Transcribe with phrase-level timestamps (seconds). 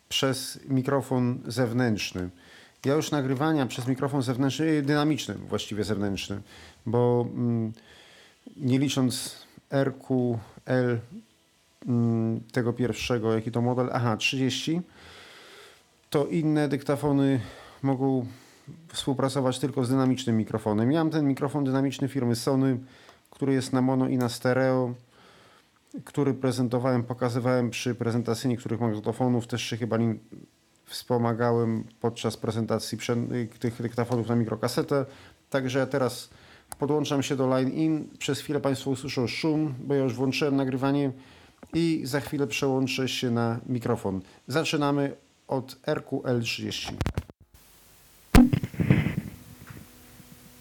[0.08, 2.30] przez mikrofon zewnętrzny.
[2.84, 6.40] Ja już nagrywania przez mikrofon zewnętrzny, dynamiczny właściwie zewnętrzny,
[6.86, 7.72] bo mm,
[8.56, 10.98] nie licząc RQL
[11.86, 14.80] mm, tego pierwszego, jaki to model, aha, 30,
[16.10, 17.40] to inne dyktafony
[17.82, 18.26] mogą
[18.88, 20.92] współpracować tylko z dynamicznym mikrofonem.
[20.92, 22.78] Ja mam ten mikrofon dynamiczny firmy Sony,
[23.30, 24.94] który jest na mono i na stereo,
[26.04, 30.18] który prezentowałem, pokazywałem przy prezentacji niektórych magnetofonów, też się chyba nim
[30.84, 32.98] wspomagałem podczas prezentacji
[33.58, 35.06] tych dyktafonów na mikrokasetę.
[35.50, 36.30] Także teraz
[36.78, 38.08] podłączam się do line in.
[38.18, 41.12] Przez chwilę Państwo usłyszą szum, bo ja już włączyłem nagrywanie
[41.74, 44.20] i za chwilę przełączę się na mikrofon.
[44.46, 45.16] Zaczynamy
[45.48, 46.92] od RQL30.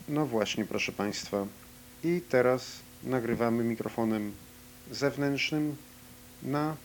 [0.09, 1.45] No właśnie, proszę Państwa.
[2.03, 4.31] I teraz nagrywamy mikrofonem
[4.91, 5.75] zewnętrznym
[6.43, 6.75] na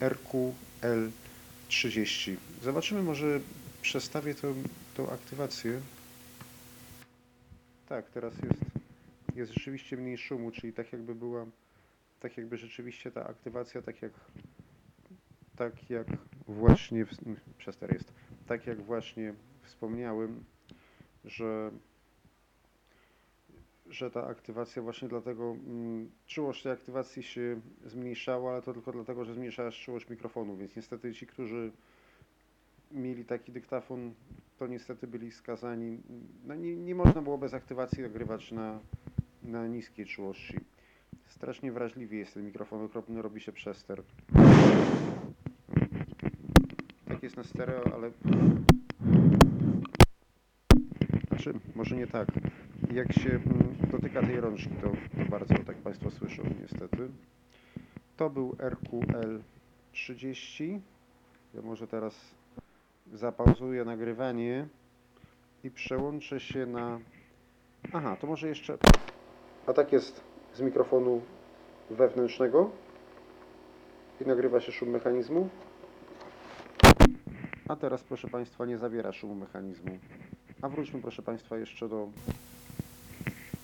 [0.00, 2.36] RQL30.
[2.62, 3.40] Zobaczymy, może
[3.82, 4.54] przestawię tą,
[4.96, 5.80] tą aktywację.
[7.88, 8.60] Tak, teraz jest,
[9.34, 11.46] jest rzeczywiście mniej szumu, czyli tak jakby była,
[12.20, 14.12] tak jakby rzeczywiście ta aktywacja, tak jak,
[15.56, 16.06] tak jak
[16.48, 17.06] właśnie,
[17.58, 18.12] przester jest,
[18.46, 20.44] tak jak właśnie wspomniałem,
[21.24, 21.70] że
[23.90, 29.24] że ta aktywacja właśnie dlatego, mm, czułość tej aktywacji się zmniejszała, ale to tylko dlatego,
[29.24, 31.72] że zmniejszała się czułość mikrofonu, więc niestety ci, którzy
[32.92, 34.14] mieli taki dyktafon,
[34.58, 35.98] to niestety byli skazani,
[36.46, 38.80] no nie, nie można było bez aktywacji nagrywać na,
[39.42, 40.60] na niskiej czułości.
[41.28, 44.02] Strasznie wrażliwy jest ten mikrofon, okropny robi się przester.
[47.08, 48.10] Tak jest na stereo, ale...
[51.28, 52.28] Znaczy, może nie tak
[52.94, 57.08] jak się mm, dotyka tej rączki, to, to bardzo tak Państwo słyszą niestety.
[58.16, 59.40] To był RQL
[59.92, 60.80] 30.
[61.54, 62.14] Ja może teraz
[63.12, 64.66] zapauzuję nagrywanie
[65.64, 67.00] i przełączę się na...
[67.92, 68.78] Aha, to może jeszcze...
[69.66, 70.20] A tak jest
[70.54, 71.22] z mikrofonu
[71.90, 72.70] wewnętrznego
[74.20, 75.48] i nagrywa się szum mechanizmu.
[77.68, 79.98] A teraz proszę Państwa nie zawiera szumu mechanizmu.
[80.62, 82.08] A wróćmy proszę Państwa jeszcze do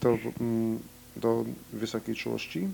[0.01, 0.79] do, mm,
[1.17, 2.69] do wysokiej czułości.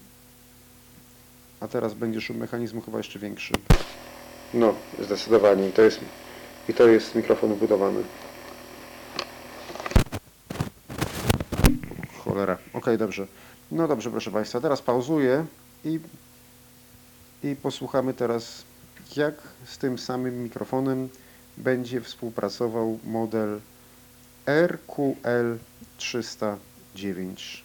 [1.61, 3.55] A teraz będzie szum mechanizmu chyba jeszcze większy.
[4.55, 5.69] No, zdecydowanie.
[5.69, 6.01] I to jest,
[6.69, 8.03] i to jest mikrofon wbudowany.
[12.25, 12.59] Cholera.
[12.73, 13.27] Ok, dobrze.
[13.73, 14.61] No dobrze, proszę Państwa.
[14.61, 15.47] Teraz pauzuję
[15.85, 16.01] i,
[17.43, 18.65] i posłuchamy teraz,
[19.17, 21.09] jak z tym samym mikrofonem
[21.57, 23.61] będzie współpracował model
[24.47, 25.59] RQL
[25.97, 26.57] 300
[26.97, 27.65] 9.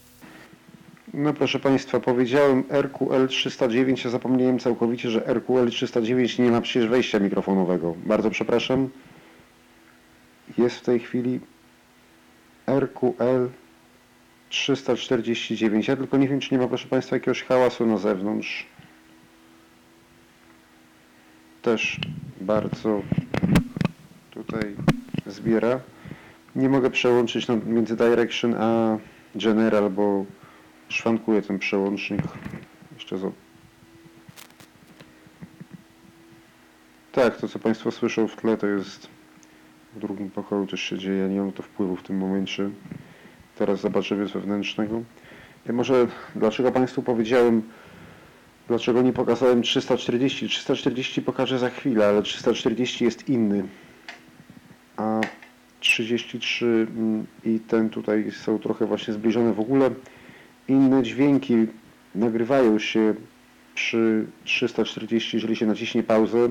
[1.14, 6.90] No proszę Państwa, powiedziałem RQL 309, a zapomniałem całkowicie, że RQL 309 nie ma przecież
[6.90, 7.96] wejścia mikrofonowego.
[8.06, 8.90] Bardzo przepraszam.
[10.58, 11.40] Jest w tej chwili
[12.68, 13.50] RQL
[14.50, 15.88] 349.
[15.88, 18.66] Ja tylko nie wiem, czy nie ma, proszę Państwa, jakiegoś hałasu na zewnątrz.
[21.62, 22.00] Też
[22.42, 23.02] bardzo
[24.32, 24.76] tutaj
[25.26, 25.80] zbiera.
[26.56, 28.98] Nie mogę przełączyć między Direction a
[29.36, 30.26] General, bo
[30.90, 32.22] szwankuje ten przełącznik.
[32.94, 33.32] Jeszcze zo...
[37.12, 39.10] Tak, to co Państwo słyszą w tle to jest
[39.96, 42.70] w drugim pokoju też się dzieje, nie mam to wpływu w tym momencie.
[43.56, 45.02] Teraz zobaczymy z wewnętrznego.
[45.66, 47.62] Ja może dlaczego Państwu powiedziałem,
[48.68, 50.48] dlaczego nie pokazałem 340?
[50.48, 53.64] 340 pokażę za chwilę, ale 340 jest inny.
[54.98, 55.22] A
[55.82, 59.54] 33 mm, i ten tutaj są trochę właśnie zbliżone.
[59.54, 59.90] W ogóle
[60.68, 61.56] inne dźwięki
[62.16, 63.14] nagrywają się
[63.76, 66.50] przy 340, jeżeli się naciśnie pauzę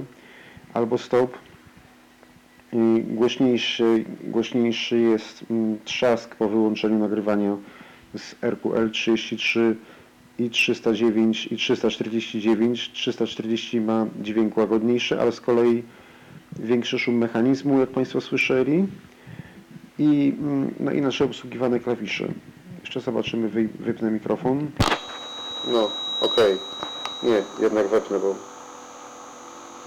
[0.74, 1.38] albo stop.
[2.72, 7.56] I głośniejszy, głośniejszy jest mm, trzask po wyłączeniu nagrywania
[8.14, 9.74] z RQL33
[10.38, 12.90] i 309 i 349.
[12.92, 15.82] 340 ma dźwięk łagodniejszy, ale z kolei
[16.58, 18.86] większy szum mechanizmu, jak Państwo słyszeli
[20.00, 22.28] i mm, no, inaczej obsługiwane klawisze.
[22.80, 24.70] Jeszcze zobaczymy, wy, wypnę mikrofon.
[25.66, 26.58] No, okej.
[27.22, 28.34] Nie, jednak wepnę, bo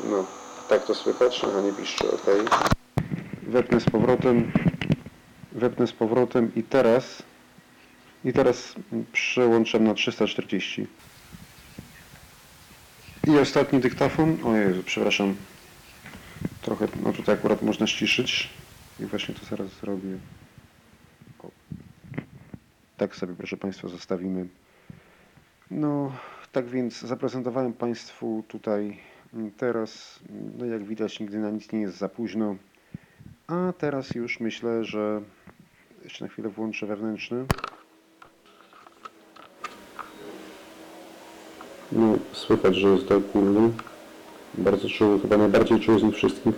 [0.10, 0.26] no,
[0.70, 1.42] tak to słychać.
[1.44, 2.40] Aha, nie piszczy, okej.
[3.44, 4.52] Wepnę z powrotem,
[5.52, 7.24] wepnę z powrotem i teraz
[8.26, 8.76] i teraz
[9.14, 10.88] przełączam na 340.
[13.28, 14.38] I ostatni dyktafon.
[14.44, 15.36] O Jezu, przepraszam.
[16.62, 18.50] Trochę, no tutaj akurat można ściszyć.
[19.00, 20.18] I właśnie to zaraz zrobię.
[21.40, 21.52] O.
[22.98, 24.48] Tak sobie, proszę Państwa, zostawimy.
[25.72, 26.12] No,
[26.52, 29.00] tak więc zaprezentowałem Państwu tutaj
[29.34, 30.20] mm, teraz,
[30.58, 32.56] no jak widać, nigdy na nic nie jest za późno.
[33.48, 35.22] A teraz już myślę, że
[36.04, 37.46] jeszcze na chwilę włączę wewnętrzny.
[41.92, 43.72] No, słychać, że jest dokurny.
[44.58, 46.54] Bardzo czuły, chyba najbardziej czuły z nich wszystkich.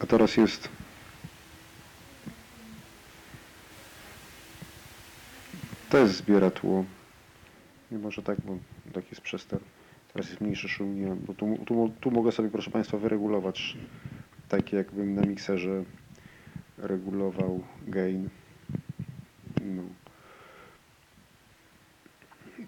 [0.00, 0.68] A jest
[5.90, 6.84] też zbiera tło.
[7.90, 8.58] Nie może tak, bo
[8.92, 9.60] tak jest przester.
[10.12, 13.76] Teraz jest mniejszy szum, nie, bo tu, tu, tu mogę sobie, proszę Państwa, wyregulować
[14.48, 15.84] tak jakbym na mikserze
[16.78, 18.28] regulował gain.
[19.64, 19.82] No.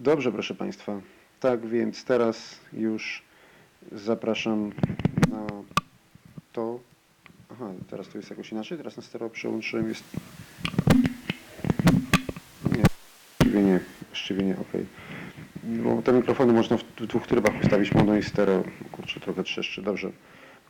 [0.01, 1.01] Dobrze, proszę Państwa.
[1.41, 3.23] Tak więc teraz już
[3.93, 4.73] zapraszam
[5.31, 5.47] na
[6.53, 6.81] to.
[8.07, 8.79] Teraz to jest jakoś inaczej.
[8.79, 9.89] Teraz na stereo przełączyłem.
[9.89, 10.05] Jest.
[12.65, 12.83] Nie,
[13.39, 13.81] właściwie nie.
[14.09, 14.73] Właściwie nie, ok.
[15.65, 18.65] Bo te mikrofony można w dwóch trybach ustawić, mono i stereo.
[18.93, 19.83] Kurczę, trochę trzeszczy.
[19.83, 20.11] Dobrze.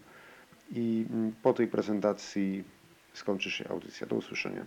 [0.70, 2.64] i mm, po tej prezentacji
[3.12, 4.06] skończy się audycja.
[4.06, 4.66] Do usłyszenia.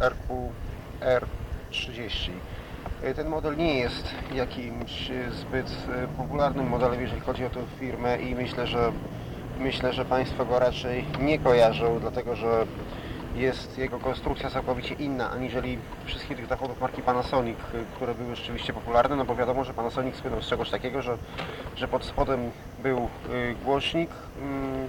[0.00, 1.26] RQR
[1.70, 2.30] 30.
[3.16, 5.76] Ten model nie jest jakimś zbyt
[6.16, 8.92] popularnym modelem, jeżeli chodzi o tę firmę i myślę, że
[9.58, 12.66] myślę, że Państwo go raczej nie kojarzą, dlatego że
[13.36, 17.58] jest jego konstrukcja całkowicie inna aniżeli wszystkich dyktafon marki Panasonic,
[17.96, 21.18] które były rzeczywiście popularne, no bo wiadomo, że Panasonic słynął z czegoś takiego, że,
[21.76, 22.50] że pod spodem
[22.82, 23.08] był
[23.64, 24.10] głośnik,
[24.42, 24.88] mm,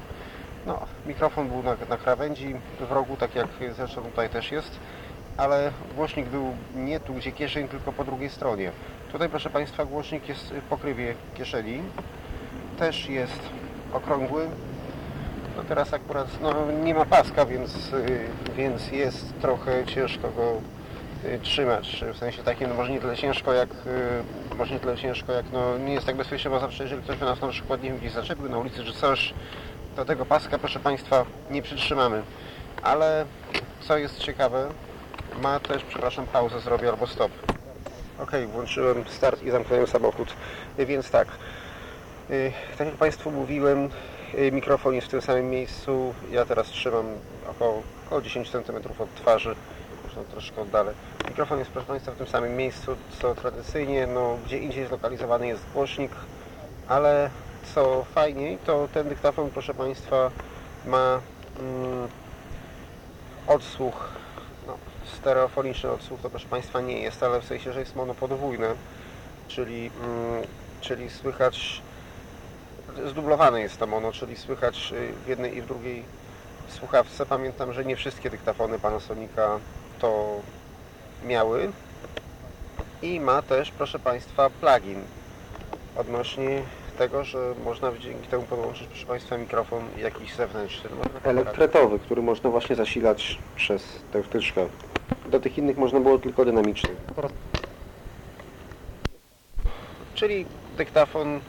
[0.65, 2.55] no, mikrofon był na, na krawędzi
[2.89, 4.79] w rogu, tak jak zresztą tutaj też jest
[5.37, 8.71] ale głośnik był nie tu, gdzie kieszeń, tylko po drugiej stronie.
[9.11, 11.81] Tutaj, proszę Państwa, głośnik jest w pokrywie kieszeni.
[12.79, 13.39] Też jest
[13.93, 14.49] okrągły.
[15.57, 17.91] No teraz akurat no, nie ma paska, więc,
[18.55, 20.61] więc jest trochę ciężko go
[21.41, 22.03] trzymać.
[22.13, 23.69] W sensie takim, no może nie tyle ciężko jak
[24.57, 27.25] może nie tyle ciężko jak no nie jest tak bezpiecznie, bo zawsze jeżeli ktoś by
[27.25, 29.33] nas na przykład nie gdzieś zaczepił na ulicy czy coś,
[29.95, 32.21] to tego paska proszę Państwa nie przytrzymamy.
[32.83, 33.25] Ale
[33.81, 34.69] co jest ciekawe,
[35.41, 37.31] ma też, przepraszam, pauzę zrobię albo stop.
[38.19, 40.33] Ok, włączyłem start i zamknąłem samochód.
[40.77, 41.27] Więc tak,
[42.77, 43.89] tak jak Państwu mówiłem,
[44.51, 46.13] mikrofon jest w tym samym miejscu.
[46.31, 47.05] Ja teraz trzymam
[47.49, 49.55] około, około 10 cm od twarzy.
[50.03, 50.93] Można troszkę oddalę.
[51.27, 55.63] Mikrofon jest, proszę Państwa, w tym samym miejscu, co tradycyjnie, no, gdzie indziej zlokalizowany jest
[55.73, 56.11] głośnik,
[56.87, 57.29] ale
[57.75, 60.31] co fajniej, to ten dyktafon, proszę Państwa,
[60.85, 61.19] ma
[61.59, 62.07] mm,
[63.47, 64.17] odsłuch
[65.15, 68.75] stereofoniczny odsłuch to proszę Państwa nie jest, ale w sensie, że jest monopodwójne,
[69.47, 70.43] czyli, mm,
[70.81, 71.81] czyli słychać,
[73.05, 76.03] zdublowane jest to mono, czyli słychać y, w jednej i w drugiej
[76.69, 77.25] słuchawce.
[77.25, 79.59] Pamiętam, że nie wszystkie dyktafony Panasonica
[79.99, 80.41] to
[81.25, 81.71] miały
[83.01, 85.01] i ma też, proszę Państwa, plugin
[85.97, 86.61] odnośnie
[86.97, 90.89] tego, że można dzięki temu podłączyć, proszę Państwa, mikrofon jakiś zewnętrzny.
[91.23, 94.65] Elektretowy, który można właśnie zasilać przez tę wtyczkę.
[95.29, 96.89] Do tych innych można było tylko dynamiczny.
[100.15, 100.45] Czyli
[100.77, 101.39] dyktafon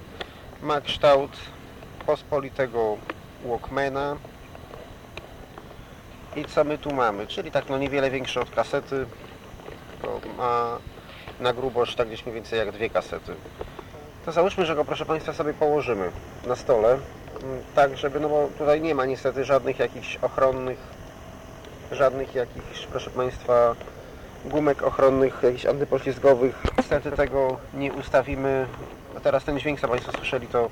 [0.62, 1.30] ma kształt
[2.06, 2.96] pospolitego
[3.44, 4.16] Walkmana.
[6.36, 7.26] I co my tu mamy?
[7.26, 9.06] Czyli tak no niewiele większy od kasety.
[10.02, 10.78] To ma
[11.40, 13.34] na grubość tak gdzieś mniej więcej jak dwie kasety.
[14.24, 16.10] To załóżmy, że go proszę Państwa sobie położymy
[16.46, 16.88] na stole.
[16.88, 17.02] mm,
[17.74, 20.78] Tak, żeby, no bo tutaj nie ma niestety żadnych jakichś ochronnych,
[21.92, 23.74] żadnych jakichś, proszę Państwa,
[24.44, 26.62] gumek ochronnych, jakichś antypoślizgowych.
[26.78, 28.66] Niestety tego nie ustawimy.
[29.18, 30.70] A teraz ten dźwięk, co Państwo słyszeli, to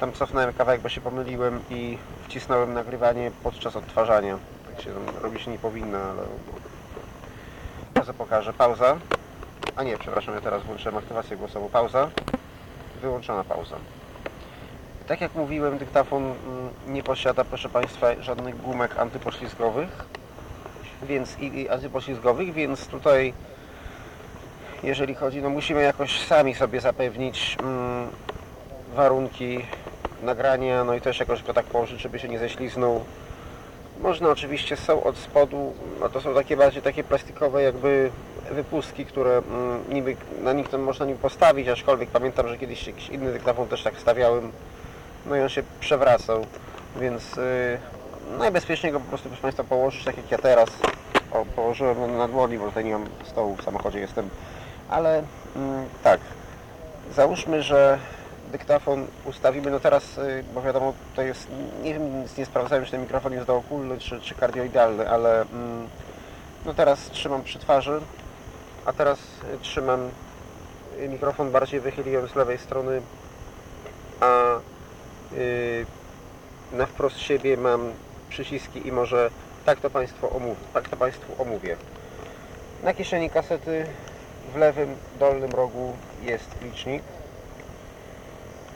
[0.00, 4.38] tam cofnąłem kawałek, bo się pomyliłem i wcisnąłem nagrywanie podczas odtwarzania.
[4.70, 4.90] Tak się
[5.22, 6.22] robić nie powinno, ale...
[7.94, 8.52] Teraz pokażę.
[8.52, 8.96] Pauza.
[9.76, 11.68] A nie, przepraszam, ja teraz włączyłem aktywację głosową.
[11.68, 12.10] Pauza.
[13.02, 13.76] Wyłączona pauza.
[15.06, 16.34] Tak jak mówiłem, dyktafon mm,
[16.86, 19.88] nie posiada, proszę Państwa, żadnych gumek antypoślizgowych
[21.02, 23.34] więc i, i antypoślizgowych, więc tutaj
[24.82, 28.08] jeżeli chodzi, no musimy jakoś sami sobie zapewnić mm,
[28.94, 29.64] warunki
[30.22, 33.04] nagrania, no i też jakoś go tak położyć, żeby się nie ześliznął.
[34.00, 38.10] Można oczywiście, są od spodu, no to są takie bardziej takie plastikowe jakby
[38.50, 43.08] wypustki, które mm, niby, na nich to można nim postawić, aczkolwiek pamiętam, że kiedyś jakiś
[43.08, 44.52] inny dyktafon też tak stawiałem,
[45.26, 46.46] no i on się przewracał,
[47.00, 50.68] więc yy, najbezpieczniej go po prostu proszę Państwa położyć tak jak ja teraz
[51.32, 54.30] o, położyłem na dłoni, bo tutaj nie mam stołu w samochodzie jestem
[54.88, 55.22] ale
[55.56, 56.20] mm, tak
[57.14, 57.98] załóżmy, że
[58.52, 61.46] dyktafon ustawimy, no teraz, y, bo wiadomo, to jest,
[61.82, 65.88] nie wiem, nie sprawdzałem, czy ten mikrofon jest dookólny, czy, czy kardioidalny, ale mm,
[66.66, 68.00] no teraz trzymam przy twarzy,
[68.86, 70.10] a teraz y, trzymam
[71.00, 73.02] y, mikrofon bardziej wychyliłem z lewej strony,
[74.20, 74.58] a
[76.72, 77.92] na wprost siebie mam
[78.28, 79.30] przyciski i może
[79.64, 81.76] tak to Państwo omówię, tak to Państwu omówię.
[82.82, 83.86] Na kieszeni kasety
[84.52, 87.02] w lewym dolnym rogu jest licznik.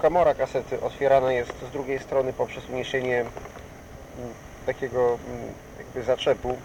[0.03, 3.31] Komora kasety otwierana jest z drugiej strony poprzez uniesienie mm,
[4.67, 5.19] takiego mm,
[5.79, 6.57] jakby zaczepu,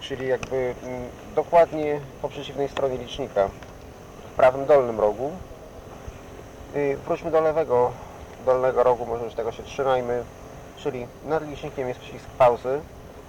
[0.00, 3.48] czyli jakby mm, dokładnie po przeciwnej stronie licznika
[4.32, 5.30] w prawym dolnym rogu.
[6.76, 7.92] Y, Wróćmy do lewego
[8.44, 10.24] dolnego rogu, może już tego się trzymajmy,
[10.76, 12.80] czyli nad licznikiem jest przycisk pauzy.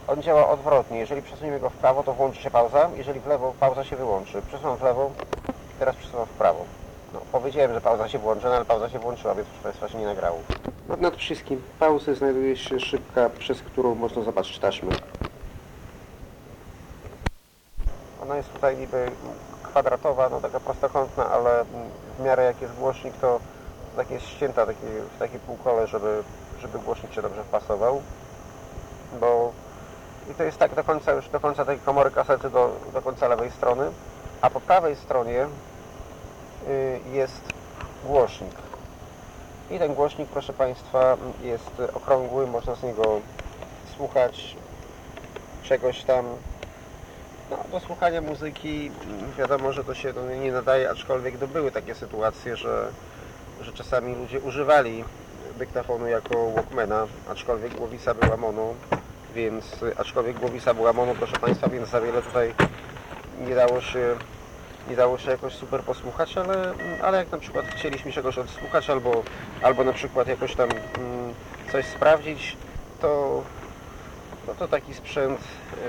[0.08, 1.00] On działa odwrotnie.
[1.00, 2.90] Jeżeli przesuniemy go w prawo, to włączy się pauza.
[2.98, 4.42] Jeżeli w lewo, pauza się wyłączy.
[4.48, 5.12] Przesuwam w lewo,
[5.80, 6.66] teraz przesuwam w prawo.
[7.14, 9.98] No, powiedziałem, że pauza się włączy, no, ale pauza się włączyła, więc proszę Państwa się
[9.98, 10.40] nie nagrało.
[10.88, 14.92] Nad, nad przyciskiem pauzy znajduje się szybka, przez którą można zobaczyć taśmę.
[18.22, 19.12] Ona jest tutaj niby
[19.64, 21.66] kwadratowa, no taka prostokątna, ale
[22.20, 23.40] w miarę jak jest głośnik, to
[23.96, 24.86] tak jest ścięta taki,
[25.16, 26.24] w takie półkole, żeby,
[26.62, 28.02] żeby głośnik się dobrze wpasował.
[29.20, 29.52] Bo
[30.32, 33.28] i to jest tak do końca już do końca tej komory kasety do, do końca
[33.28, 33.92] lewej strony,
[34.42, 35.48] a po prawej stronie
[36.68, 37.42] y, jest
[38.04, 38.56] głośnik.
[39.72, 43.22] I ten głośnik, proszę Państwa, jest okrągły, można z niego
[43.96, 44.56] słuchać
[45.64, 46.26] czegoś tam.
[47.52, 48.92] No, do słuchania muzyki
[49.38, 52.88] wiadomo, że to się nie nadaje, aczkolwiek to były takie sytuacje, że,
[53.62, 55.04] że czasami ludzie używali
[55.58, 58.74] dyktafonu jako Walkmana, aczkolwiek głowica była mono,
[59.36, 59.66] więc
[59.98, 62.54] aczkolwiek głowica była mono, proszę Państwa, więc za wiele tutaj
[63.48, 64.16] nie dało się
[64.90, 66.74] nie dało się jakoś super posłuchać, ale,
[67.04, 69.24] ale jak na przykład chcieliśmy czegoś odsłuchać albo,
[69.62, 71.34] albo na przykład jakoś tam mm,
[71.72, 72.58] coś sprawdzić,
[73.02, 73.44] to,
[74.48, 75.40] no to taki sprzęt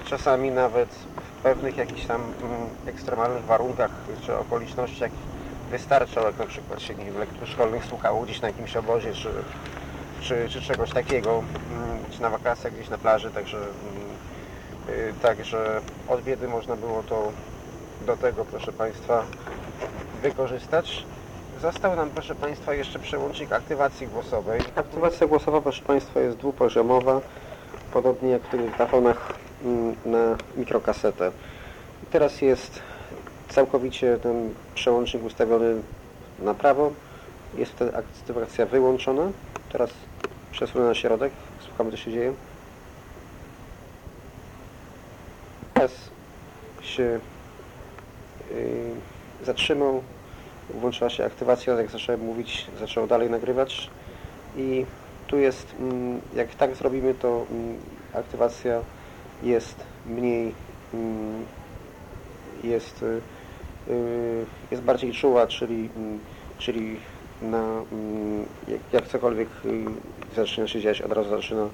[0.01, 3.91] e, czasami nawet w pewnych jakichś tam mm, ekstremalnych warunkach
[4.23, 5.11] czy okolicznościach
[5.71, 9.29] wystarczał, jak na przykład się nie wiem, lektur szkolnych słuchało gdzieś na jakimś obozie czy,
[10.21, 15.81] czy, czy czegoś takiego, mm, czy na wakacjach gdzieś na plaży, także, mm, y, także
[16.09, 17.33] od biedy można było to
[18.07, 19.23] do tego, proszę Państwa,
[20.23, 21.05] wykorzystać.
[21.63, 24.61] Został nam, proszę Państwa, jeszcze przełącznik aktywacji głosowej.
[24.77, 27.21] Aktywacja głosowa, proszę Państwa, jest dwupoziomowa,
[27.93, 28.61] podobnie jak w tych
[29.65, 31.31] mm, na mikrokasetę.
[32.11, 32.81] Teraz jest
[33.49, 35.75] całkowicie ten przełącznik ustawiony
[36.39, 36.93] na prawo.
[37.55, 39.23] Jest wtedy aktywacja wyłączona.
[39.73, 39.91] Teraz
[40.57, 41.33] przesunę na środek.
[41.61, 42.33] Słuchamy, co się dzieje.
[45.75, 45.93] Teraz
[46.83, 47.21] się
[48.51, 48.57] yy,
[49.45, 50.03] zatrzymał.
[50.71, 53.91] Włączyła się aktywacja, jak zacząłem mówić, zaczął dalej nagrywać.
[54.57, 54.87] I
[55.27, 57.77] tu jest, mm, jak tak zrobimy, to mm,
[58.15, 58.81] aktywacja
[59.43, 60.55] jest mniej,
[60.95, 61.45] mm,
[62.65, 63.21] jest, y,
[63.93, 65.89] y, jest bardziej czuła, czyli,
[66.59, 66.97] czyli
[67.43, 67.83] na,
[68.69, 69.85] jak, jak cokolwiek y,
[70.37, 71.69] zaczyna się dziać, od razu zaczyna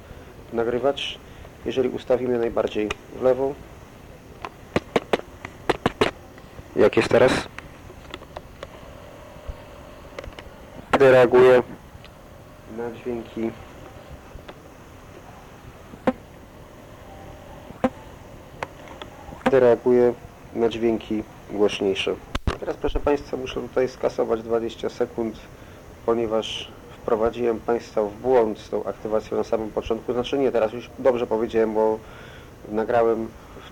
[0.53, 1.19] nagrywać.
[1.65, 2.89] Jeżeli ustawimy najbardziej
[3.19, 3.55] w lewo,
[6.77, 7.33] jak jest teraz,
[10.89, 11.63] wtedy reaguje
[12.77, 13.51] na dźwięki
[19.41, 20.15] wtedy reaguje
[20.55, 22.15] na dźwięki głośniejsze.
[22.61, 25.37] Teraz proszę Państwa muszę tutaj skasować 20 sekund,
[26.07, 30.13] ponieważ wprowadziłem Państwa w błąd z tą aktywacją na samym początku.
[30.13, 31.99] Znaczy nie, teraz już dobrze powiedziałem, bo
[32.69, 33.29] nagrałem,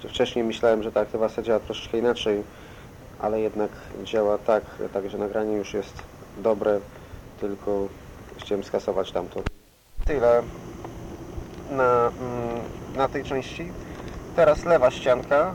[0.08, 2.42] wcześniej myślałem, że ta aktywacja działa troszeczkę inaczej,
[3.20, 3.70] ale jednak
[4.04, 6.02] działa tak, także nagranie już jest
[6.38, 6.80] dobre,
[7.40, 7.88] tylko
[8.38, 9.42] chciałem skasować tamto.
[10.06, 10.42] Tyle
[11.70, 12.60] na, mm,
[12.96, 13.72] na tej części.
[14.36, 15.54] Teraz lewa ścianka.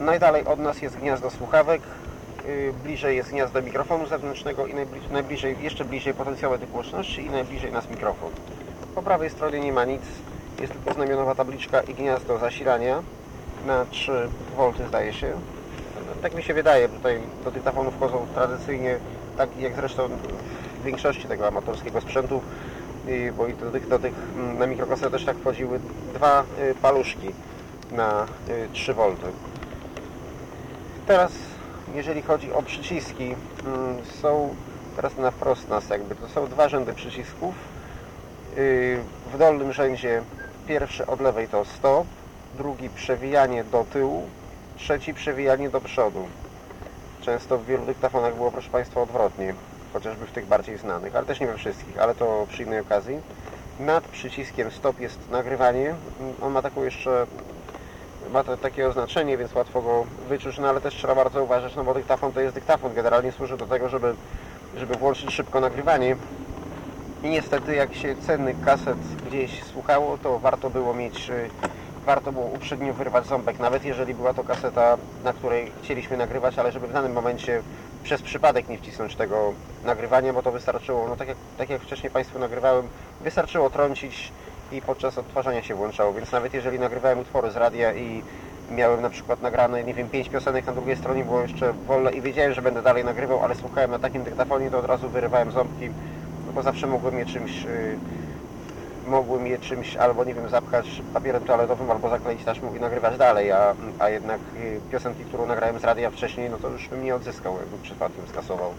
[0.00, 1.82] Najdalej od nas jest gniazdo słuchawek.
[2.48, 7.30] Yy, Bliżej jest gniazdo mikrofonu zewnętrznego i najbliżej, najbliżej jeszcze bliżej potencjałe tych głośności i
[7.30, 8.30] najbliżej nas mikrofon.
[8.94, 10.02] Po prawej stronie nie ma nic.
[10.60, 13.02] Jest tylko znamionowa tabliczka i gniazdo zasilania
[13.66, 15.32] na 3 V zdaje się.
[16.22, 18.96] Tak mi się wydaje, tutaj do dyktafonu wchodzą tradycyjnie,
[19.36, 20.08] tak jak zresztą
[20.80, 22.42] w większości tego amatorskiego sprzętu,
[23.08, 25.80] i- bo i do tych, do tych mm, na mikrokasetę też tak wchodziły
[26.14, 27.32] dwa y, paluszki
[27.92, 29.02] na y, 3 V.
[31.06, 31.32] Teraz,
[31.94, 33.34] jeżeli chodzi o przyciski,
[33.66, 34.54] mm, są
[34.96, 37.54] teraz na wprost nas jakby, to są dwa rzędy przycisków.
[38.56, 38.98] Yy,
[39.34, 40.22] W dolnym rzędzie
[40.66, 42.06] pierwszy od lewej to stop,
[42.56, 44.22] drugi przewijanie do tyłu,
[44.76, 46.26] trzeci przewijanie do przodu.
[47.20, 49.54] Często w wielu dyktafonach było, proszę Państwa, odwrotnie,
[49.92, 53.20] chociażby w tych bardziej znanych, ale też nie we wszystkich, ale to przy innej okazji.
[53.80, 55.94] Nad przyciskiem stop jest nagrywanie.
[56.42, 57.26] On ma taką jeszcze
[58.32, 61.84] ma to takie oznaczenie, więc łatwo go wyczuć, no ale też trzeba bardzo uważać, no
[61.84, 64.14] bo dyktafon to jest dyktafon, generalnie służy do tego, żeby,
[64.76, 66.16] żeby włączyć szybko nagrywanie.
[67.22, 71.50] I niestety jak się cennych kaset gdzieś słuchało, to warto było mieć, y,
[72.06, 76.72] warto było uprzednio wyrwać ząbek, nawet jeżeli była to kaseta, na której chcieliśmy nagrywać, ale
[76.72, 77.62] żeby w danym momencie
[78.02, 79.52] przez przypadek nie wcisnąć tego
[79.84, 82.88] nagrywania, bo to wystarczyło, no tak jak, tak jak wcześniej Państwu nagrywałem,
[83.20, 84.32] wystarczyło trącić
[84.72, 88.22] i podczas odtwarzania się włączało, więc nawet jeżeli nagrywałem utwory z radia i
[88.70, 92.20] miałem na przykład nagrane, nie wiem, pięć piosenek, na drugiej stronie było jeszcze wolne i
[92.20, 95.90] wiedziałem, że będę dalej nagrywał, ale słuchałem na takim dyktafonie, to od razu wyrywałem ząbki,
[96.46, 97.98] no bo zawsze mogłem je czymś, yy,
[99.06, 103.52] mogłem je czymś albo, nie wiem, zapchać papierem toaletowym, albo zakleić taśmą i nagrywać dalej,
[103.52, 107.14] a, a jednak yy, piosenki, którą nagrałem z radia wcześniej, no to już bym nie
[107.14, 108.74] odzyskał, jakby przypadkiem skasował,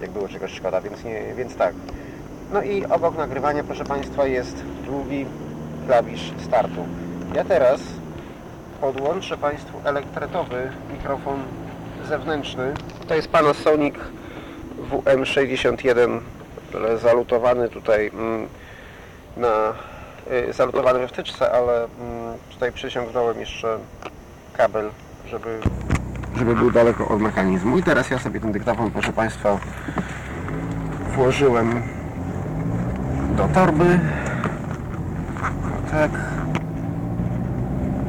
[0.00, 1.74] jak było czegoś szkoda, więc, nie, więc tak.
[2.52, 5.26] No i obok nagrywania, proszę Państwa, jest długi
[5.86, 6.86] klawisz startu.
[7.34, 7.80] Ja teraz
[8.80, 11.42] podłączę Państwu elektretowy mikrofon
[12.08, 12.74] zewnętrzny.
[13.08, 13.94] To jest Panasonic
[14.90, 16.20] WM61
[16.74, 18.48] ale zalutowany tutaj mm,
[19.36, 19.72] na
[20.48, 23.78] y, zalutowany we wtyczce, ale mm, tutaj przyciągnąłem jeszcze
[24.56, 24.90] kabel,
[25.26, 25.60] żeby
[26.36, 27.78] żeby był daleko od mechanizmu.
[27.78, 29.58] I teraz ja sobie ten dyktafon, proszę Państwa,
[31.14, 31.82] włożyłem
[33.36, 33.98] do torby.
[35.90, 36.10] Tak.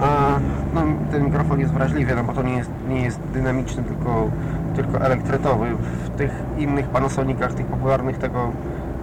[0.02, 0.40] A
[0.74, 4.30] no, ten mikrofon jest wrażliwy, no bo to nie jest, nie jest dynamiczny, tylko,
[4.76, 5.68] tylko elektretowy.
[6.06, 8.52] W tych innych Panasonicach, tych popularnych tego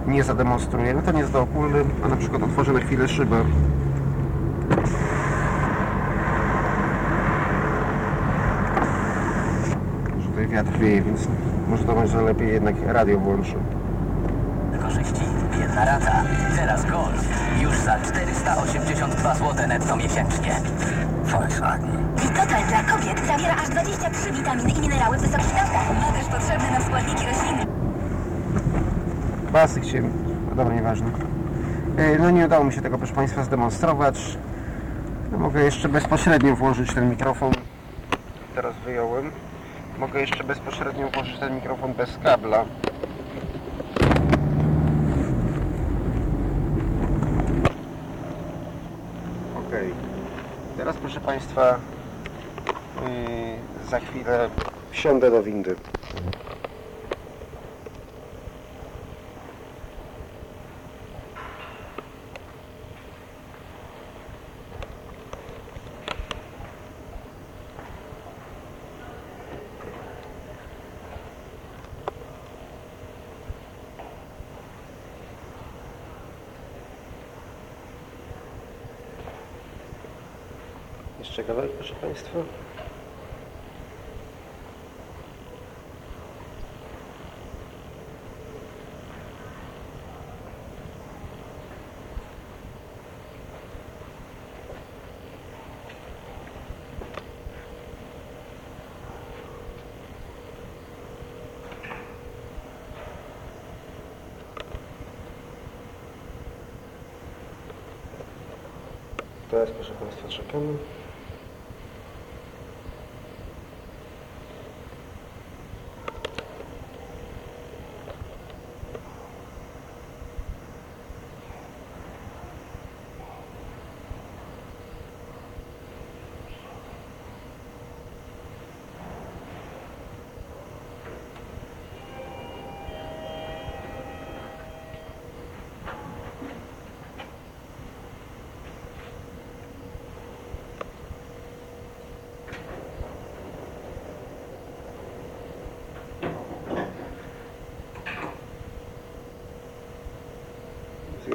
[0.07, 0.93] nie zademonstruję.
[0.93, 3.43] No nie jest do opólny, a na przykład otworzę na chwilę szybę.
[10.19, 11.27] Że tutaj wiatr wieje, więc
[11.69, 13.55] może to może lepiej jednak radio włączę.
[14.81, 15.21] Korzyści.
[15.75, 16.23] Rata.
[16.55, 16.85] Teraz
[18.65, 20.61] 482 zł netto miesięcznie.
[21.23, 21.97] Volkswagen.
[22.35, 25.89] Total dla kobiet zawiera aż 23 witaminy i minerały w wysokich dawkach.
[26.01, 27.65] Ma też potrzebne nam składniki rośliny.
[29.53, 30.11] Basy chciałem,
[30.49, 31.07] no dobra, nieważne.
[31.97, 34.37] E, No nie udało mi się tego, proszę Państwa, zdemonstrować.
[35.31, 37.53] No, mogę jeszcze bezpośrednio włożyć ten mikrofon.
[38.55, 39.31] Teraz wyjąłem.
[39.99, 42.65] Mogę jeszcze bezpośrednio włożyć ten mikrofon bez kabla.
[49.57, 49.71] Ok.
[50.77, 51.79] Teraz, proszę Państwa,
[53.01, 54.49] yy, za chwilę
[54.91, 55.75] wsiądę do windy.
[82.01, 82.39] Państwa.
[109.51, 110.77] Teraz proszę Państwa czekamy.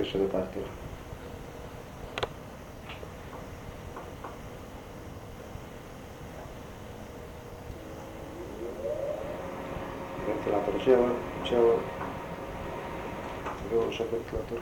[0.02, 0.60] Jeszcze dotarty.
[10.26, 11.08] Wentylator działa,
[11.44, 11.74] działa.
[13.70, 14.58] Wyłączę wentylator.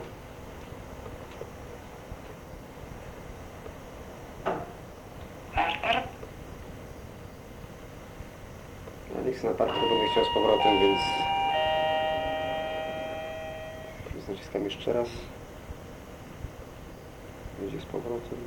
[9.27, 11.01] Nie chcę na parku, będę chciał z powrotem, więc
[14.51, 15.09] naciskam jeszcze raz.
[17.61, 18.39] Będzie z powrotem.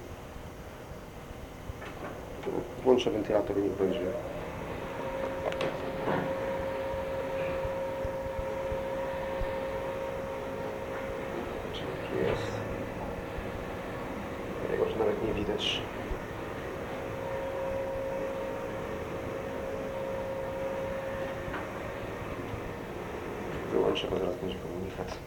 [2.83, 3.99] Włączę wentylator i niech będzie.
[11.73, 12.51] Czy tu jest?
[14.71, 15.81] Tego już nawet nie widać.
[23.71, 25.17] Wyłączę, bo zaraz będzie komunikat.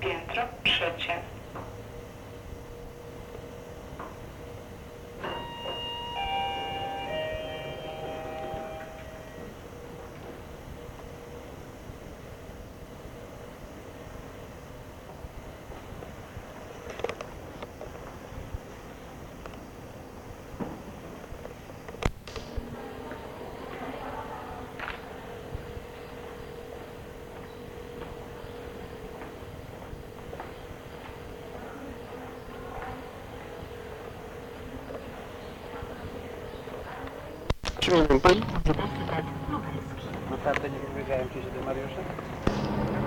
[0.00, 1.22] Piętro trzecie.
[37.88, 38.40] Przepraszam Pani.
[40.30, 42.00] Naprawdę nie powiedziałem Ci, że do Mariusza?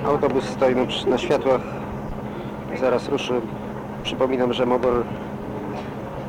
[0.06, 1.62] Autobus stoi na, na światłach.
[2.80, 3.42] Zaraz ruszy.
[4.04, 5.04] Przypominam, że model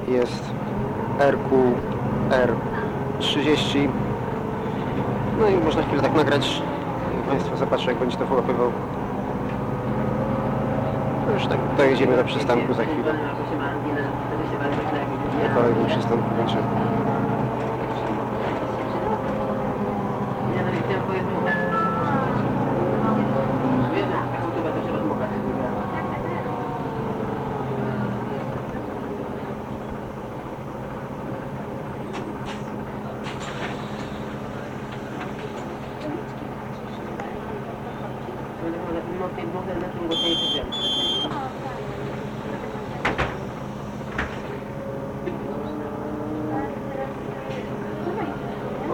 [0.09, 0.45] jest
[1.19, 3.89] RQR30.
[5.41, 6.63] No i można chwilę tak nagrać.
[7.25, 8.73] I Państwo zobaczą, jak będzie to wyłapywał.
[11.27, 13.15] No już tak, dojedziemy do przystanku za chwilę.
[15.43, 16.57] Na kolejnym przystanku będzie.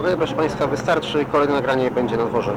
[0.09, 1.25] Okej, proszę Państwa, wystarczy.
[1.25, 2.53] Kolejne nagranie będzie na dworze.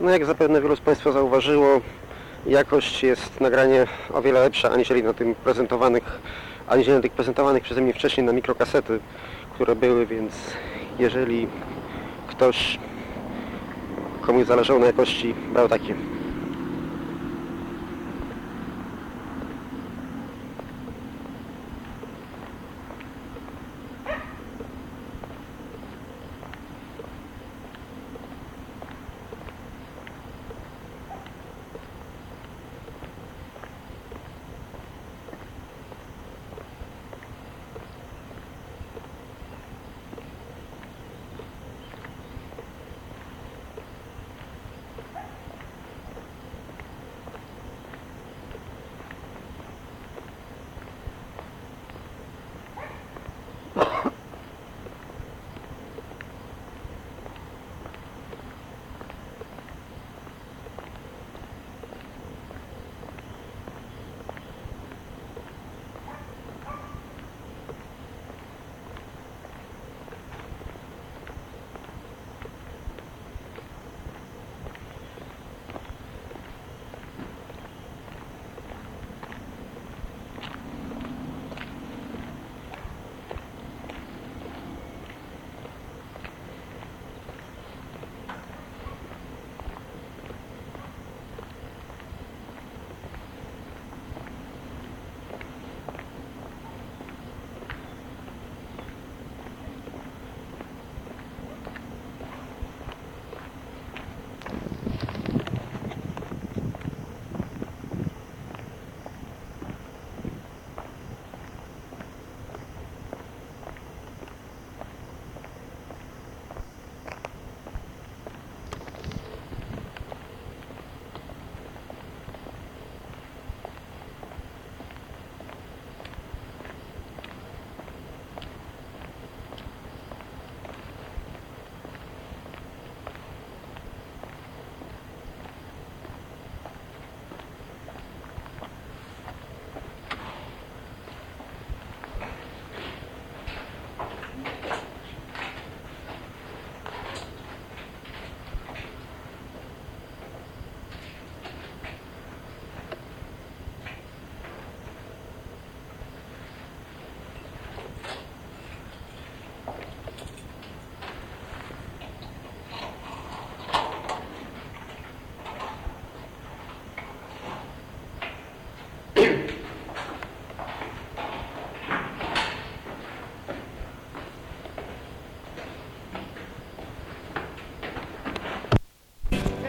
[0.00, 1.80] No jak zapewne wielu z Państwa zauważyło,
[2.46, 6.20] jakość jest nagranie o wiele lepsza aniżeli na tym prezentowanych,
[6.68, 9.00] aniżeli na tych prezentowanych przeze mnie wcześniej na mikrokasety,
[9.54, 10.32] które były, więc
[10.98, 11.48] jeżeli
[12.26, 12.78] ktoś
[14.20, 16.17] komuś zależało na jakości, brał takie.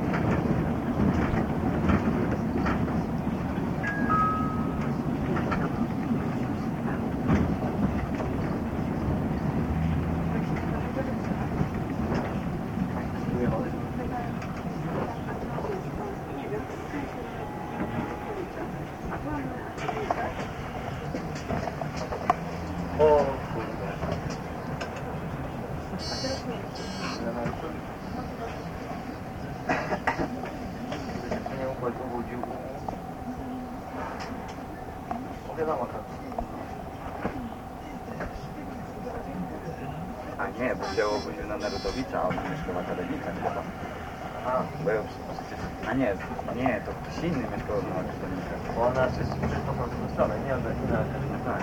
[40.39, 43.63] A nie, bo chciałoby się na Narodowicza, a on mieszkał w Akademikach chyba.
[44.47, 45.59] A, bo ja przecież...
[45.89, 46.15] A nie,
[46.63, 48.61] nie, to ktoś inny mieszkał na Akademikach.
[48.77, 49.31] Bo ona jest
[49.67, 50.99] po prostu stronę, nie ona na
[51.45, 51.63] Tak.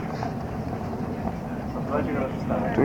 [2.76, 2.82] Tu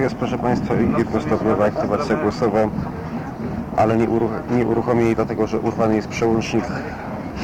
[0.52, 2.58] Państwa, jednostopniowa aktywacja głosowa,
[3.76, 6.64] ale nie, uruch nie uruchomię jej dlatego, że urwany jest przełącznik,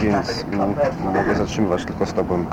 [0.02, 0.74] więc mm,
[1.14, 2.46] mogę zatrzymywać tylko stopem.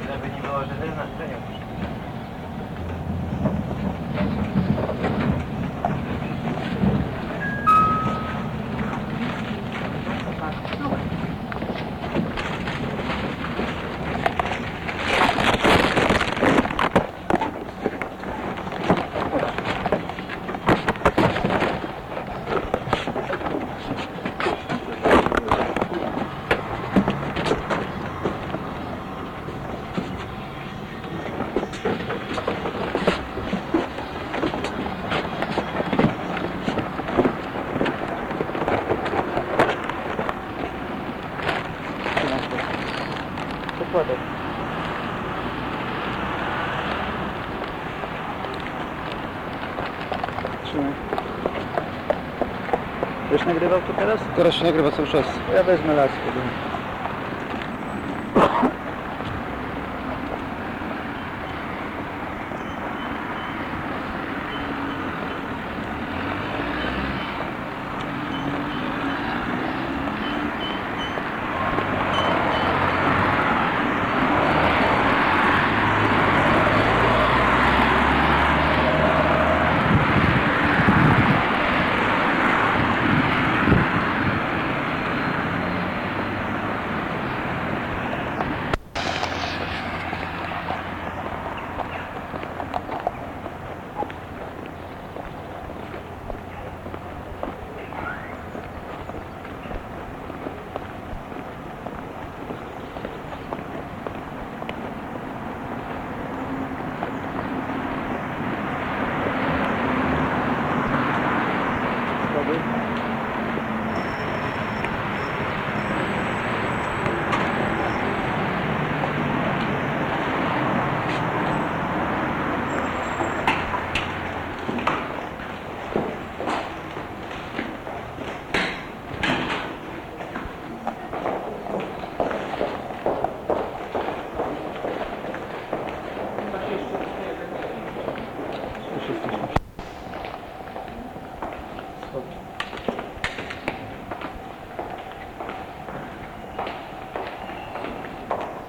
[0.00, 1.54] Żeby nie było, że na scenie
[43.94, 44.14] Dokładnie.
[53.32, 54.20] Już nagrywał to teraz?
[54.36, 55.26] Teraz się nagrywa cały czas.
[55.54, 56.18] Ja wezmę laskę.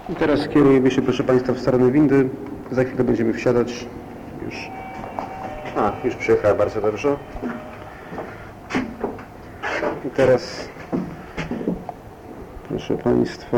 [0.10, 2.30] I teraz kierujemy się, proszę Państwa, w stronę windy.
[2.72, 3.86] Za chwilę będziemy wsiadać.
[4.46, 4.70] Już.
[5.78, 7.16] A, już przyjechała bardzo dobrze.
[10.06, 10.70] I teraz,
[12.70, 13.58] proszę Państwa,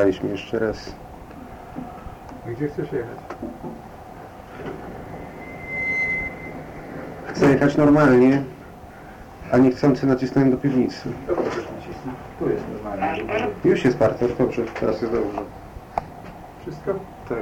[0.00, 0.92] spotkaliśmy jeszcze raz.
[2.46, 3.18] Gdzie chcesz jechać?
[7.26, 8.42] Chcę jechać normalnie,
[9.52, 11.08] a niechcący nacisnąłem do piwnicy.
[12.38, 13.24] Tu jest normalnie.
[13.64, 15.42] Już jest parter, dobrze, teraz jest dobrze.
[16.62, 16.94] Wszystko?
[17.28, 17.38] Tak.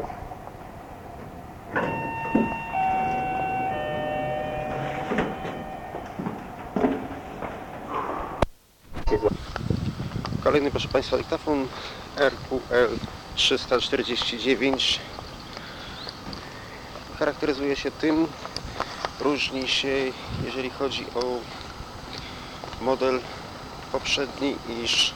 [10.44, 11.66] Kolejny, proszę Państwa, dyktafon
[12.18, 12.98] RQL
[13.34, 15.00] 349
[17.18, 18.26] charakteryzuje się tym,
[19.20, 19.88] różni się,
[20.44, 21.22] jeżeli chodzi o
[22.80, 23.20] model
[23.92, 25.14] poprzedni, iż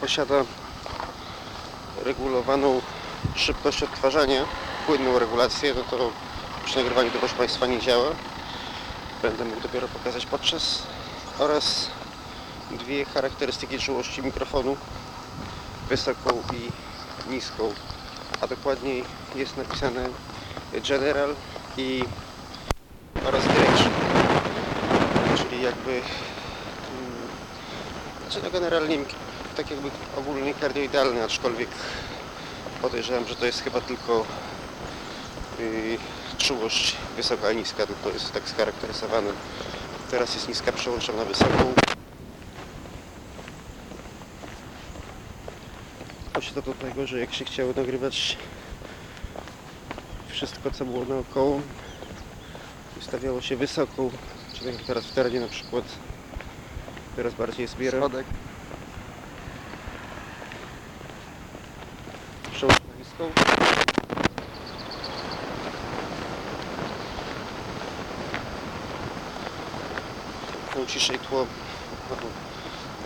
[0.00, 0.44] posiada
[2.04, 2.80] regulowaną
[3.34, 4.44] szybkość odtwarzania,
[4.86, 6.10] płynną regulację, no to
[6.64, 8.10] przy nagrywaniu to proszę Państwa nie działa.
[9.22, 10.82] Będę mógł dopiero pokazać podczas
[11.38, 11.90] oraz
[12.78, 14.76] dwie charakterystyki czułości mikrofonu
[15.88, 16.70] wysoką i
[17.32, 17.72] niską
[18.40, 19.04] a dokładniej
[19.34, 20.08] jest napisane
[20.88, 21.34] General
[21.76, 22.04] i
[23.26, 23.92] oraz Direction
[25.36, 26.02] czyli jakby mm,
[28.22, 28.98] znaczy no generalnie
[29.56, 31.68] tak jakby ogólnie kardioidalny aczkolwiek
[32.82, 34.26] podejrzewam, że to jest chyba tylko
[35.58, 35.98] yy,
[36.38, 39.30] czułość wysoka i niska, tylko jest tak scharakteryzowane.
[40.10, 41.81] Teraz jest niska przełączam na wysoką
[46.42, 48.36] Doszło do tego, że jak się chciało nagrywać
[50.28, 51.60] wszystko co było naokoło
[52.98, 54.10] ustawiało się wysoką
[54.52, 55.84] czyli jak teraz w terenie na przykład
[57.16, 58.26] teraz bardziej zbiera Schodek.
[62.52, 63.30] przełącz na niską
[70.76, 71.46] no, ciszej tło.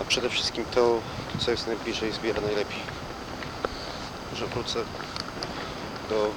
[0.00, 1.00] A przede wszystkim to
[1.38, 3.05] co jest najbliżej zbiera najlepiej
[4.36, 4.78] że wrócę
[6.10, 6.30] do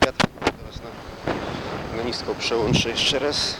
[0.00, 3.56] na, na nisko przełączę jeszcze raz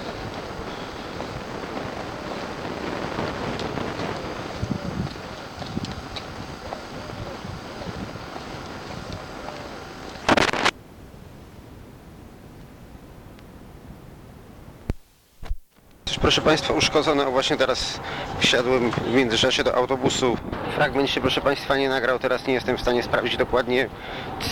[16.14, 18.01] Coś, proszę Państwa uszkodzone, o właśnie teraz
[18.39, 20.37] wsiadłem w międzyczasie do autobusu.
[20.75, 23.89] Fragment się proszę Państwa nie nagrał, teraz nie jestem w stanie sprawdzić dokładnie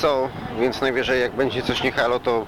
[0.00, 0.28] co,
[0.60, 2.46] więc najwyżej jak będzie coś nie halo to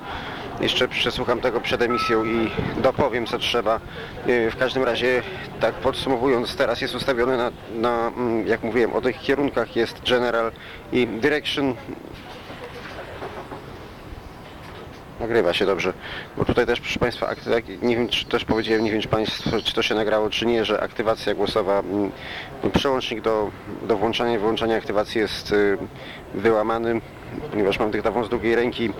[0.61, 3.81] jeszcze przesłucham tego przed emisją i dopowiem co trzeba.
[4.27, 5.23] Yy, W każdym razie
[5.61, 10.53] tak podsumowując teraz jest ustawiony na, na mm, jak mówiłem o tych kierunkach jest General
[10.93, 11.75] i Direction
[15.25, 15.93] Nagrywa się dobrze,
[16.37, 17.31] bo tutaj też proszę Państwa,
[17.83, 20.65] nie wiem czy też powiedziałem, nie wiem czy Państwo, czy to się nagrało czy nie,
[20.65, 22.11] że aktywacja głosowa, mm,
[22.73, 23.51] przełącznik do,
[23.83, 25.79] do włączania i wyłączania aktywacji jest y,
[26.35, 27.01] wyłamany,
[27.51, 28.91] ponieważ mam dyktafon z drugiej ręki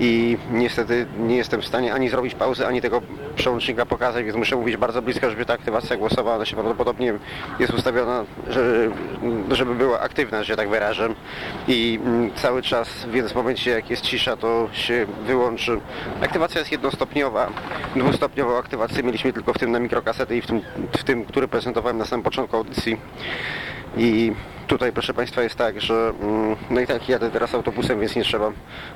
[0.00, 3.02] i niestety nie jestem w stanie ani zrobić pauzy, ani tego
[3.36, 7.14] przełącznika pokazać, więc muszę mówić bardzo blisko, żeby ta aktywacja głosowa, ona się prawdopodobnie
[7.58, 8.90] jest ustawiona, że,
[9.50, 11.08] żeby była aktywna, że tak wyrażę
[11.68, 15.80] i mm, cały czas, więc w momencie jak jest cisza, to się wyłączy.
[16.20, 17.50] Aktywacja jest jednostopniowa,
[17.96, 20.60] dwustopniową aktywację mieliśmy tylko w tym na mikrokasety i w tym,
[20.98, 22.96] w tym który prezentowałem na samym początku audycji.
[23.96, 24.32] I
[24.66, 28.24] tutaj proszę Państwa jest tak, że mm, no i tak jadę teraz autobusem, więc nie
[28.24, 28.52] trzeba,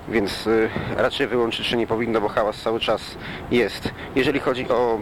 [0.09, 3.17] więc y, raczej wyłączyć się nie powinno, bo hałas cały czas
[3.51, 3.91] jest.
[4.15, 5.01] Jeżeli chodzi o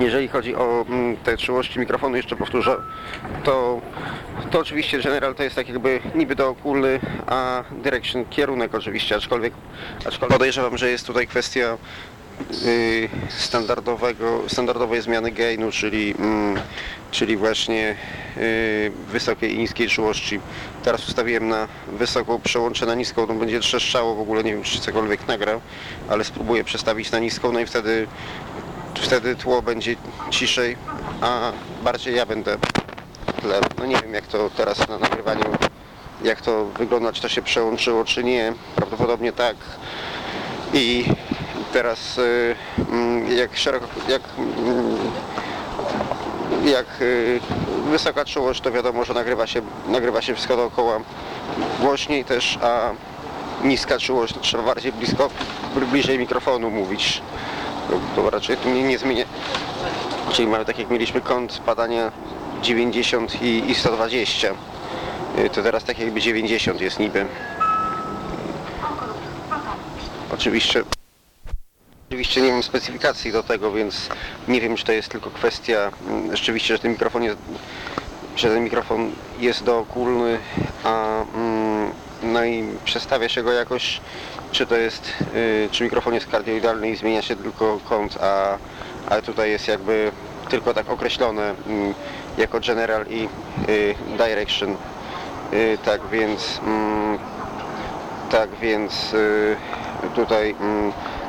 [0.00, 2.76] jeżeli chodzi o mm, te czułości mikrofonu, jeszcze powtórzę,
[3.44, 3.80] to,
[4.50, 9.52] to oczywiście General to jest tak jakby niby dookólny, a Direction kierunek oczywiście, aczkolwiek,
[10.06, 11.76] aczkolwiek podejrzewam, że jest tutaj kwestia
[13.28, 16.60] standardowego, standardowej zmiany gainu, czyli, mm,
[17.10, 17.96] czyli właśnie
[18.36, 20.40] y, wysokiej i niskiej czułości.
[20.84, 24.80] Teraz ustawiłem na wysoką, przełączę na niską, to będzie trzeszczało, w ogóle nie wiem czy
[24.80, 25.60] cokolwiek nagrał,
[26.08, 28.06] ale spróbuję przestawić na niską, no i wtedy,
[28.94, 29.96] wtedy tło będzie
[30.30, 30.76] ciszej,
[31.20, 31.52] a
[31.84, 32.56] bardziej ja będę
[33.40, 33.60] tle.
[33.78, 35.44] No nie wiem jak to teraz na nagrywaniu,
[36.24, 38.52] jak to wygląda, czy to się przełączyło, czy nie.
[38.76, 39.56] Prawdopodobnie tak.
[40.74, 41.04] I
[41.76, 44.96] teraz y, mm, jak szeroko, jak, mm,
[46.64, 47.40] jak y,
[47.90, 50.98] wysoka czułość, to wiadomo, że nagrywa się, nagrywa się wszystko dookoła
[51.80, 52.90] głośniej też, a
[53.64, 55.30] niska czułość to trzeba bardziej blisko,
[55.90, 57.22] bliżej mikrofonu mówić.
[58.16, 59.24] To, raczej tu nie, nie zmienia.
[60.32, 62.12] Czyli mamy tak jak mieliśmy kąt badania
[62.62, 64.48] 90 i, i 120.
[65.38, 67.26] Y, To teraz tak jakby 90 jest niby.
[70.34, 70.82] Oczywiście
[72.10, 74.08] Oczywiście nie mam specyfikacji do tego, więc
[74.48, 77.38] nie wiem, czy to jest tylko kwestia mm, rzeczywiście, że ten mikrofon jest,
[78.36, 79.64] że ten mikrofon jest
[80.84, 81.90] a mm,
[82.22, 84.00] no i przestawia się go jakoś,
[84.52, 88.58] czy to jest, y, czy mikrofon jest kardioidalny i zmienia się tylko kąt, a,
[89.08, 90.12] a tutaj jest jakby
[90.48, 91.94] tylko tak określone, mm,
[92.38, 93.28] jako General i
[93.68, 94.76] y, Direction.
[95.52, 96.60] Y, tak więc
[98.30, 99.14] tak więc
[100.14, 100.54] tutaj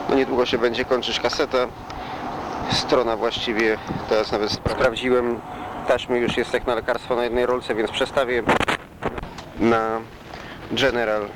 [0.10, 1.68] no niedługo się będzie kończyć kaseta.
[2.72, 3.78] Strona właściwie
[4.10, 5.40] teraz nawet sprawdziłem.
[5.88, 8.44] Taśmy już jest jak na lekarstwo na jednej rolce, więc przestawię
[9.60, 10.02] na
[10.72, 11.30] General.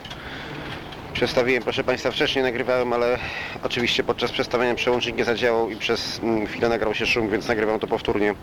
[1.14, 3.18] Przestawiłem, proszę Państwa, wcześniej nagrywałem, ale
[3.64, 7.80] oczywiście podczas przestawiania przełącznik nie zadziałał i przez mm, chwilę nagrał się szum, więc nagrywam
[7.80, 8.34] to powtórnie.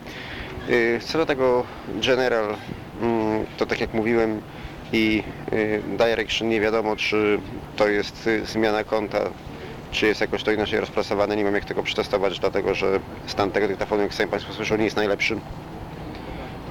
[0.68, 2.54] Y, Co do tego General,
[3.02, 4.42] mm, to tak jak mówiłem
[4.92, 5.22] i
[5.52, 7.38] y, Direction nie wiadomo, czy
[7.76, 9.20] to jest y, zmiana konta,
[9.90, 11.36] czy jest jakoś to inaczej rozpracowane.
[11.36, 14.84] Nie wiem jak tego przetestować, dlatego że stan tego dyktafonu, jak sami Państwo słyszą, nie
[14.84, 15.40] jest najlepszy.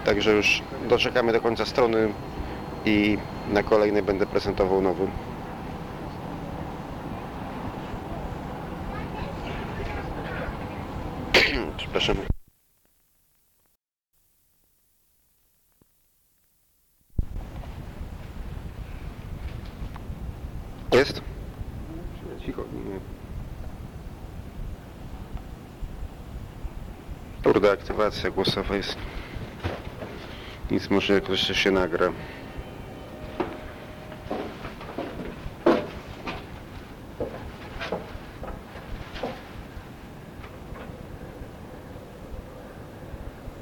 [0.05, 2.13] Także już doczekamy do końca strony
[2.85, 3.17] i
[3.49, 5.07] na kolejnej będę prezentował nowy.
[11.77, 12.17] Przepraszam.
[20.91, 21.21] Jest?
[22.45, 22.61] Cicho.
[22.61, 22.99] Nie.
[27.57, 28.97] Kurde, aktywacja głosowa jest.
[30.71, 32.11] Nic, może jakoś się nagra.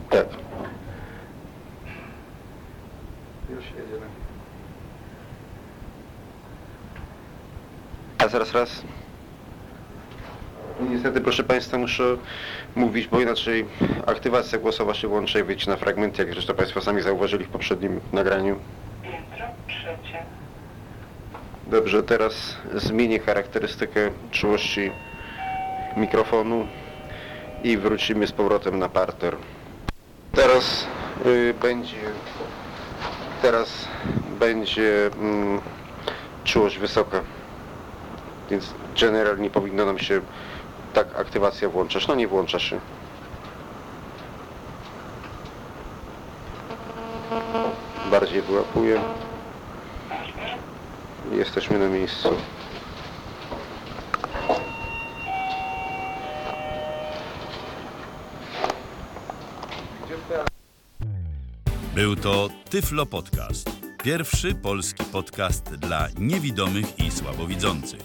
[0.09, 0.27] Tak.
[3.49, 4.07] Już jedziemy.
[8.17, 8.81] A zaraz raz.
[10.89, 12.17] Niestety, proszę Państwa, muszę
[12.75, 13.65] mówić, bo inaczej
[14.05, 17.99] aktywacja głosowa się włącza i wyjdzie na fragmenty, jak zresztą Państwo sami zauważyli w poprzednim
[18.13, 18.59] nagraniu.
[19.03, 20.23] Piętro trzecie.
[21.67, 24.91] Dobrze, teraz zmienię charakterystykę czułości
[25.97, 26.67] mikrofonu
[27.63, 29.35] i wrócimy z powrotem na parter.
[30.31, 30.87] Teraz
[31.25, 31.97] y, będzie
[33.41, 33.87] teraz
[34.39, 35.61] będzie mm,
[36.43, 37.21] czułość wysoka,
[38.49, 40.21] więc general nie powinno nam się
[40.95, 42.07] tak aktywacja włączać.
[42.07, 42.79] No nie włącza się.
[48.11, 49.01] Bardziej wyłapuję.
[51.31, 52.29] Jesteśmy na miejscu.
[61.95, 63.69] Był to Tyflo Podcast.
[64.03, 68.04] Pierwszy polski podcast dla niewidomych i słabowidzących.